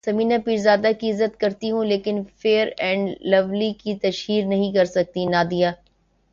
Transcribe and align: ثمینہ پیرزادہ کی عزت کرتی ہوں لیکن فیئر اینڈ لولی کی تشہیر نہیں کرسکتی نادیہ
ثمینہ 0.03 0.33
پیرزادہ 0.45 0.91
کی 0.99 1.11
عزت 1.11 1.39
کرتی 1.39 1.71
ہوں 1.71 1.85
لیکن 1.85 2.21
فیئر 2.37 2.67
اینڈ 2.77 3.09
لولی 3.25 3.71
کی 3.73 3.95
تشہیر 4.01 4.45
نہیں 4.45 4.73
کرسکتی 4.73 5.25
نادیہ 5.25 5.67